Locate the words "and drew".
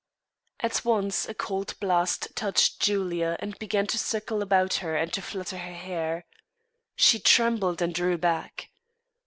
7.83-8.17